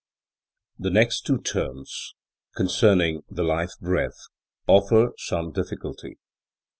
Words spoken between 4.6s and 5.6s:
offer some